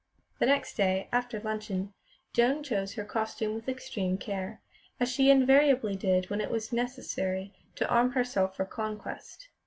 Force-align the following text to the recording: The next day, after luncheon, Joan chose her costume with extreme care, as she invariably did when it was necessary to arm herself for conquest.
The 0.39 0.47
next 0.47 0.77
day, 0.77 1.07
after 1.11 1.39
luncheon, 1.39 1.93
Joan 2.33 2.63
chose 2.63 2.93
her 2.95 3.05
costume 3.05 3.53
with 3.53 3.69
extreme 3.69 4.17
care, 4.17 4.59
as 4.99 5.09
she 5.11 5.29
invariably 5.29 5.95
did 5.95 6.27
when 6.31 6.41
it 6.41 6.49
was 6.49 6.73
necessary 6.73 7.53
to 7.75 7.87
arm 7.87 8.13
herself 8.13 8.55
for 8.57 8.65
conquest. 8.65 9.49